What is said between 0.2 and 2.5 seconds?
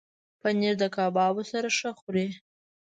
پنېر د کبابو سره ښه خوري.